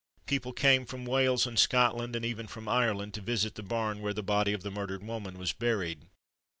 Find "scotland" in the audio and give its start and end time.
1.59-2.15